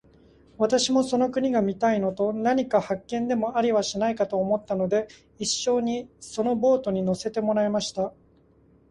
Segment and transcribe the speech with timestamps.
[0.57, 8.11] 私もその国が見たいのと、何か発見でもありはしないかと思ったので、一しょにそのボートに乗せてもらいました。